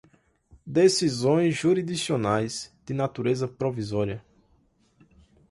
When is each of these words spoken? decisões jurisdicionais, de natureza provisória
decisões 0.65 1.53
jurisdicionais, 1.55 2.75
de 2.83 2.91
natureza 2.91 3.47
provisória 3.47 4.25